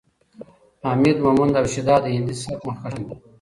[0.85, 3.15] حمید مومند او شیدا د هندي سبک مخکښان دي.